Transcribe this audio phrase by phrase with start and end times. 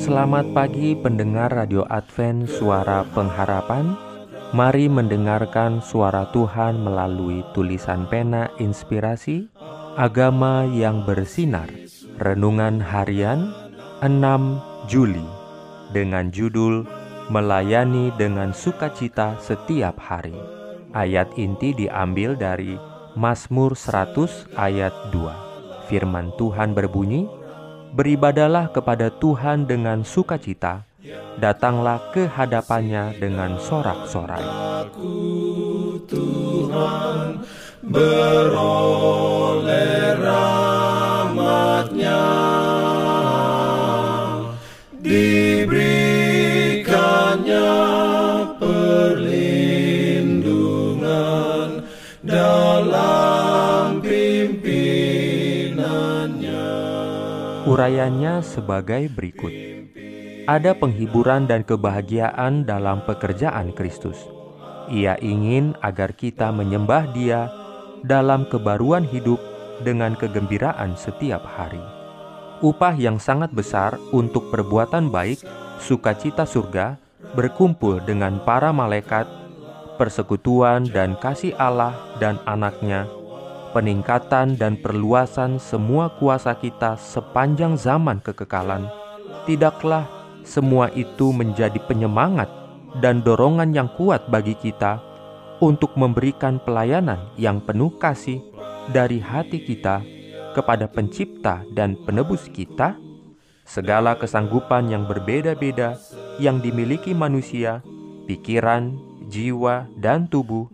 [0.00, 3.92] Selamat pagi pendengar Radio Advent Suara Pengharapan.
[4.56, 9.52] Mari mendengarkan suara Tuhan melalui tulisan pena inspirasi
[10.00, 11.68] Agama yang bersinar
[12.16, 13.52] Renungan harian
[14.00, 15.28] 6 Juli
[15.92, 16.88] Dengan judul
[17.28, 20.32] Melayani dengan sukacita setiap hari.
[20.96, 22.80] Ayat inti diambil dari
[23.20, 27.28] Mazmur 100 ayat 2 Firman Tuhan berbunyi
[27.90, 30.86] Beribadalah kepada Tuhan dengan sukacita,
[31.40, 34.44] datanglah ke hadapannya dengan sorak-sorai.
[36.10, 37.42] Tuhan
[37.86, 39.30] beroleh
[57.68, 59.52] Urayanya sebagai berikut
[60.48, 64.16] ada penghiburan dan kebahagiaan dalam pekerjaan Kristus.
[64.88, 67.52] Ia ingin agar kita menyembah Dia
[68.00, 69.36] dalam kebaruan hidup
[69.84, 71.84] dengan kegembiraan setiap hari.
[72.64, 75.44] Upah yang sangat besar untuk perbuatan baik,
[75.84, 76.96] sukacita surga,
[77.36, 79.28] berkumpul dengan para malaikat,
[80.00, 83.04] persekutuan dan kasih Allah dan anaknya,
[83.70, 88.86] peningkatan dan perluasan semua kuasa kita sepanjang zaman kekekalan,
[89.46, 90.06] tidaklah
[90.42, 92.50] semua itu menjadi penyemangat
[92.98, 94.98] dan dorongan yang kuat bagi kita
[95.62, 98.42] untuk memberikan pelayanan yang penuh kasih
[98.90, 100.02] dari hati kita
[100.56, 102.98] kepada Pencipta dan Penebus kita.
[103.62, 105.94] Segala kesanggupan yang berbeda-beda
[106.42, 107.86] yang dimiliki manusia,
[108.26, 108.98] pikiran,
[109.30, 110.66] jiwa, dan tubuh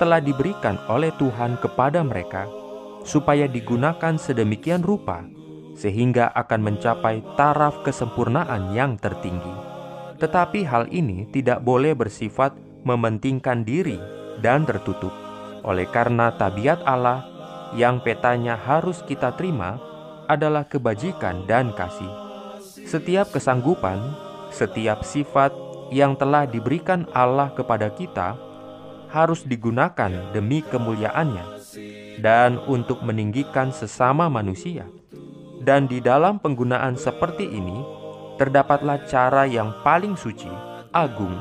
[0.00, 2.48] telah diberikan oleh Tuhan kepada mereka,
[3.04, 5.20] supaya digunakan sedemikian rupa
[5.76, 9.52] sehingga akan mencapai taraf kesempurnaan yang tertinggi.
[10.20, 12.52] Tetapi hal ini tidak boleh bersifat
[12.84, 13.96] mementingkan diri
[14.44, 15.12] dan tertutup,
[15.64, 17.24] oleh karena tabiat Allah
[17.76, 19.80] yang petanya harus kita terima
[20.28, 22.08] adalah kebajikan dan kasih.
[22.84, 24.00] Setiap kesanggupan,
[24.52, 25.52] setiap sifat
[25.88, 28.49] yang telah diberikan Allah kepada kita
[29.10, 31.58] harus digunakan demi kemuliaannya
[32.22, 34.86] dan untuk meninggikan sesama manusia.
[35.60, 37.84] Dan di dalam penggunaan seperti ini,
[38.40, 40.48] terdapatlah cara yang paling suci,
[40.88, 41.36] agung,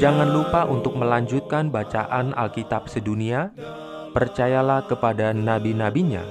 [0.00, 3.52] Jangan lupa untuk melanjutkan bacaan Alkitab sedunia.
[4.16, 6.24] Percayalah kepada nabi-nabinya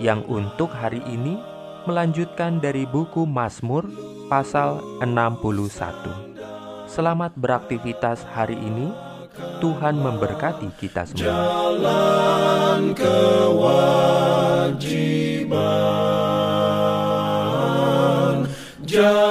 [0.00, 1.36] yang untuk hari ini
[1.84, 3.84] melanjutkan dari buku Mazmur
[4.32, 6.88] pasal 61.
[6.88, 8.88] Selamat beraktivitas hari ini.
[9.60, 11.28] Tuhan memberkati kita semua.
[11.28, 13.92] Jalan kewajiban.
[18.88, 19.21] Jalan